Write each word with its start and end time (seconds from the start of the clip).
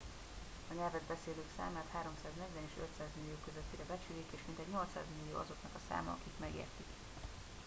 a 0.69 0.73
nyelvet 0.73 1.01
beszélők 1.01 1.45
számát 1.57 1.85
340 1.91 2.47
és 2.67 2.71
500 2.95 3.07
millió 3.21 3.35
közöttire 3.45 3.83
becsülik 3.93 4.29
és 4.31 4.39
mintegy 4.45 4.71
800 4.71 5.03
millió 5.17 5.35
azoknak 5.37 5.73
a 5.75 5.83
száma 5.89 6.11
akik 6.11 6.35
megértik 6.39 6.89